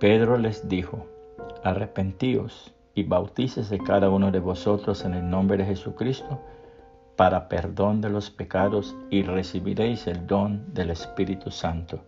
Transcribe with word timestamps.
Pedro 0.00 0.38
les 0.38 0.66
dijo, 0.66 1.06
arrepentíos 1.62 2.72
y 2.94 3.02
bautícese 3.02 3.76
cada 3.76 4.08
uno 4.08 4.30
de 4.30 4.38
vosotros 4.38 5.04
en 5.04 5.12
el 5.12 5.28
nombre 5.28 5.58
de 5.58 5.66
Jesucristo 5.66 6.40
para 7.16 7.50
perdón 7.50 8.00
de 8.00 8.08
los 8.08 8.30
pecados 8.30 8.96
y 9.10 9.24
recibiréis 9.24 10.06
el 10.06 10.26
don 10.26 10.72
del 10.72 10.88
Espíritu 10.88 11.50
Santo. 11.50 12.00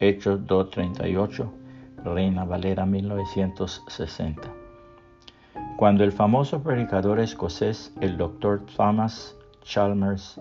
Hechos 0.00 0.40
2.38, 0.48 1.48
Reina 2.02 2.44
Valera 2.44 2.84
1960. 2.84 4.42
Cuando 5.76 6.02
el 6.02 6.10
famoso 6.10 6.60
predicador 6.60 7.20
escocés, 7.20 7.94
el 8.00 8.16
doctor 8.16 8.66
Thomas 8.76 9.36
Chalmers, 9.62 10.40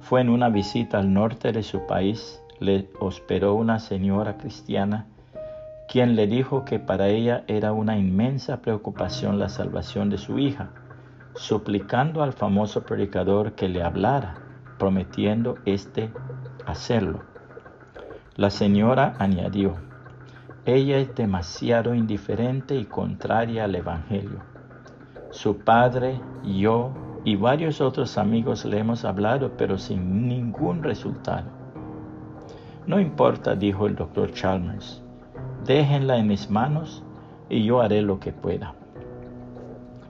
fue 0.00 0.20
en 0.20 0.28
una 0.28 0.50
visita 0.50 0.98
al 0.98 1.14
norte 1.14 1.50
de 1.52 1.62
su 1.62 1.86
país, 1.86 2.42
le 2.60 2.90
hospedó 3.00 3.54
una 3.54 3.78
señora 3.78 4.36
cristiana 4.36 5.06
quien 5.88 6.16
le 6.16 6.26
dijo 6.26 6.64
que 6.64 6.78
para 6.78 7.08
ella 7.08 7.44
era 7.46 7.72
una 7.72 7.96
inmensa 7.96 8.60
preocupación 8.60 9.38
la 9.38 9.48
salvación 9.48 10.10
de 10.10 10.18
su 10.18 10.38
hija, 10.38 10.70
suplicando 11.34 12.22
al 12.22 12.32
famoso 12.32 12.82
predicador 12.82 13.52
que 13.52 13.68
le 13.68 13.82
hablara, 13.82 14.38
prometiendo 14.78 15.56
éste 15.64 16.10
hacerlo. 16.66 17.20
La 18.34 18.50
señora 18.50 19.14
añadió, 19.18 19.76
ella 20.64 20.98
es 20.98 21.14
demasiado 21.14 21.94
indiferente 21.94 22.74
y 22.74 22.84
contraria 22.84 23.64
al 23.64 23.74
Evangelio. 23.76 24.40
Su 25.30 25.58
padre, 25.58 26.20
yo 26.44 26.92
y 27.24 27.36
varios 27.36 27.80
otros 27.80 28.18
amigos 28.18 28.64
le 28.64 28.78
hemos 28.78 29.04
hablado, 29.04 29.52
pero 29.56 29.78
sin 29.78 30.28
ningún 30.28 30.82
resultado. 30.82 31.46
No 32.86 32.98
importa, 33.00 33.54
dijo 33.54 33.86
el 33.86 33.94
doctor 33.94 34.32
Chalmers 34.32 35.05
déjenla 35.66 36.18
en 36.18 36.28
mis 36.28 36.50
manos 36.50 37.02
y 37.48 37.64
yo 37.64 37.80
haré 37.80 38.02
lo 38.02 38.20
que 38.20 38.32
pueda. 38.32 38.74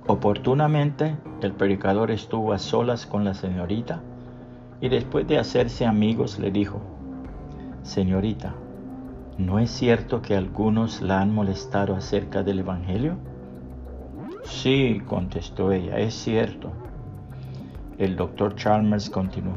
Oportunamente 0.07 1.17
el 1.43 1.53
predicador 1.53 2.11
estuvo 2.11 2.53
a 2.53 2.59
solas 2.59 3.07
con 3.07 3.25
la 3.25 3.35
señorita 3.35 4.03
y 4.81 4.89
después 4.89 5.27
de 5.27 5.39
hacerse 5.39 5.85
amigos 5.85 6.39
le 6.39 6.51
dijo, 6.51 6.81
Señorita, 7.83 8.55
¿no 9.39 9.59
es 9.59 9.71
cierto 9.71 10.23
que 10.23 10.37
algunos 10.37 11.03
la 11.03 11.21
han 11.21 11.35
molestado 11.35 11.95
acerca 11.95 12.43
del 12.43 12.61
Evangelio? 12.61 13.17
Sí, 14.43 15.03
contestó 15.07 15.73
ella, 15.73 15.99
es 15.99 16.15
cierto. 16.15 16.71
El 17.99 18.17
doctor 18.17 18.55
Chalmers 18.55 19.11
continuó, 19.11 19.57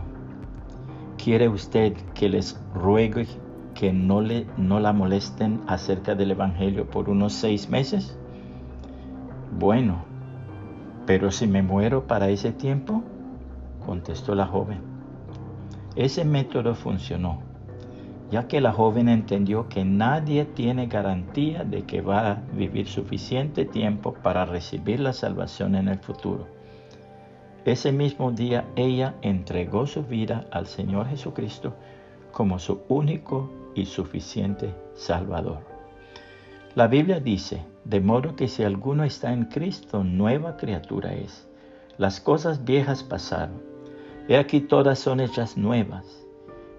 ¿quiere 1.24 1.48
usted 1.50 1.94
que 2.14 2.30
les 2.30 2.60
ruegue 2.74 3.28
que 3.80 3.94
no, 3.94 4.20
le, 4.20 4.46
no 4.58 4.82
la 4.82 4.92
molesten 4.92 5.62
acerca 5.66 6.14
del 6.14 6.32
Evangelio 6.32 6.90
por 6.90 7.10
unos 7.10 7.32
seis 7.32 7.70
meses? 7.70 8.20
Bueno, 9.58 10.04
pero 11.06 11.32
si 11.32 11.48
me 11.48 11.64
muero 11.64 12.06
para 12.06 12.28
ese 12.28 12.52
tiempo, 12.52 13.04
contestó 13.86 14.36
la 14.36 14.46
joven. 14.46 14.82
Ese 15.96 16.26
método 16.26 16.76
funcionó, 16.76 17.40
ya 18.30 18.50
que 18.50 18.60
la 18.60 18.74
joven 18.74 19.08
entendió 19.08 19.70
que 19.70 19.86
nadie 19.86 20.44
tiene 20.44 20.88
garantía 20.88 21.64
de 21.64 21.84
que 21.84 22.02
va 22.02 22.32
a 22.32 22.42
vivir 22.52 22.86
suficiente 22.86 23.64
tiempo 23.64 24.14
para 24.14 24.44
recibir 24.44 25.00
la 25.00 25.14
salvación 25.14 25.76
en 25.76 25.88
el 25.88 26.00
futuro. 26.00 26.48
Ese 27.64 27.94
mismo 27.94 28.34
día 28.34 28.66
ella 28.76 29.16
entregó 29.22 29.88
su 29.88 30.04
vida 30.04 30.48
al 30.52 30.68
Señor 30.68 31.08
Jesucristo 31.08 31.76
como 32.34 32.60
su 32.60 32.82
único 32.90 33.50
y 33.76 33.86
suficiente 33.86 34.74
Salvador. 34.96 35.60
La 36.76 36.88
Biblia 36.88 37.20
dice, 37.20 37.66
de 37.84 38.00
modo 38.00 38.36
que 38.36 38.48
si 38.48 38.64
alguno 38.64 39.04
está 39.04 39.34
en 39.34 39.46
Cristo, 39.46 40.04
nueva 40.04 40.58
criatura 40.58 41.14
es. 41.14 41.48
Las 41.98 42.22
cosas 42.22 42.64
viejas 42.64 43.04
pasaron. 43.04 43.62
He 44.28 44.38
aquí 44.38 44.62
todas 44.62 45.00
son 45.00 45.20
hechas 45.20 45.58
nuevas. 45.58 46.06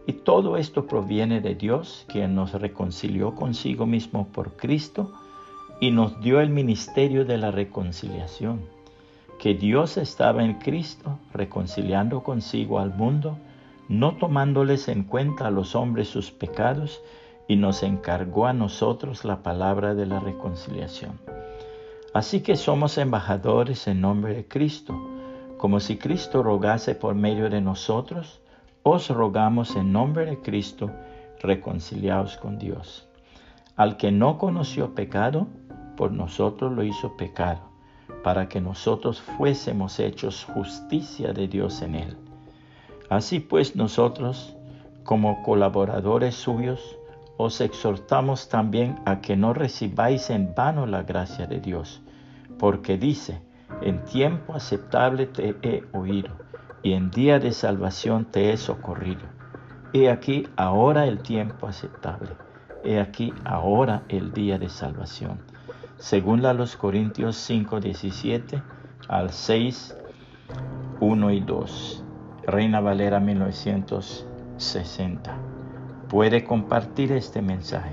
Y 0.06 0.12
todo 0.12 0.56
esto 0.56 0.87
proviene 0.87 1.41
de 1.41 1.55
Dios, 1.55 2.06
quien 2.09 2.34
nos 2.34 2.53
reconcilió 2.53 3.34
consigo 3.34 3.87
mismo 3.87 4.29
por 4.29 4.56
Cristo 4.56 5.12
y 5.81 5.91
nos 5.91 6.21
dio 6.21 6.41
el 6.41 6.50
ministerio 6.50 7.25
de 7.25 7.39
la 7.39 7.50
reconciliación. 7.50 8.61
Que 9.39 9.55
Dios 9.55 9.97
estaba 9.97 10.45
en 10.45 10.55
Cristo 10.55 11.19
reconciliando 11.33 12.23
consigo 12.23 12.79
al 12.79 12.95
mundo 12.95 13.39
no 13.91 14.15
tomándoles 14.15 14.87
en 14.87 15.03
cuenta 15.03 15.49
a 15.49 15.51
los 15.51 15.75
hombres 15.75 16.06
sus 16.06 16.31
pecados, 16.31 17.03
y 17.49 17.56
nos 17.56 17.83
encargó 17.83 18.47
a 18.47 18.53
nosotros 18.53 19.25
la 19.25 19.43
palabra 19.43 19.97
de 19.97 20.06
la 20.06 20.21
reconciliación. 20.21 21.19
Así 22.15 22.41
que 22.43 22.55
somos 22.55 22.99
embajadores 22.99 23.89
en 23.89 24.00
nombre 24.00 24.34
de 24.34 24.47
Cristo, 24.47 24.95
como 25.56 25.81
si 25.81 25.99
Cristo 25.99 26.45
rogase 26.45 26.95
por 26.95 27.17
medio 27.17 27.50
de 27.50 27.61
nosotros, 27.61 28.41
os 28.84 29.09
rogamos 29.09 29.75
en 29.75 29.91
nombre 29.91 30.25
de 30.25 30.41
Cristo, 30.41 30.93
reconciliaos 31.43 32.37
con 32.37 32.61
Dios. 32.61 33.09
Al 33.75 33.97
que 33.97 34.12
no 34.12 34.39
conoció 34.39 34.95
pecado, 34.95 35.49
por 35.97 36.12
nosotros 36.12 36.71
lo 36.71 36.84
hizo 36.84 37.17
pecado, 37.17 37.62
para 38.23 38.49
que 38.49 38.61
nosotros 38.61 39.21
fuésemos 39.21 39.99
hechos 39.99 40.45
justicia 40.45 41.33
de 41.33 41.49
Dios 41.49 41.83
en 41.83 41.97
él. 41.97 42.30
Así 43.10 43.41
pues 43.41 43.75
nosotros, 43.75 44.56
como 45.03 45.43
colaboradores 45.43 46.37
suyos, 46.37 46.97
os 47.37 47.60
exhortamos 47.60 48.48
también 48.48 49.00
a 49.04 49.21
que 49.21 49.37
no 49.37 49.53
recibáis 49.53 50.31
en 50.31 50.54
vano 50.54 50.87
la 50.87 51.03
gracia 51.03 51.49
de 51.49 51.59
Dios, 51.59 52.00
porque 52.56 52.97
dice, 52.97 53.43
en 53.82 54.04
tiempo 54.04 54.54
aceptable 54.54 55.26
te 55.26 55.56
he 55.62 55.82
oído, 55.93 56.31
y 56.84 56.93
en 56.93 57.10
día 57.10 57.41
de 57.41 57.50
salvación 57.50 58.26
te 58.26 58.53
he 58.53 58.56
socorrido. 58.56 59.22
He 59.93 60.09
aquí 60.09 60.47
ahora 60.54 61.06
el 61.06 61.19
tiempo 61.19 61.66
aceptable, 61.66 62.31
he 62.84 63.00
aquí 63.00 63.34
ahora 63.44 64.04
el 64.09 64.32
día 64.32 64.56
de 64.56 64.69
salvación. 64.69 65.41
Según 65.97 66.43
la 66.43 66.54
los 66.54 66.76
Corintios 66.76 67.34
5, 67.37 67.81
17 67.81 68.62
al 69.09 69.31
6, 69.31 69.97
1 71.00 71.31
y 71.32 71.41
2. 71.41 72.04
Reina 72.47 72.81
Valera 72.81 73.21
1960. 73.21 75.37
Puede 76.09 76.45
compartir 76.45 77.12
este 77.12 77.43
mensaje 77.43 77.93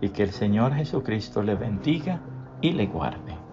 y 0.00 0.08
que 0.08 0.22
el 0.22 0.30
Señor 0.30 0.74
Jesucristo 0.74 1.42
le 1.42 1.54
bendiga 1.54 2.20
y 2.60 2.72
le 2.72 2.86
guarde. 2.86 3.43